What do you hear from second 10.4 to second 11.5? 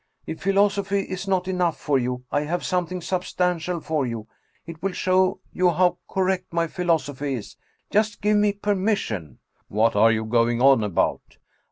on about?"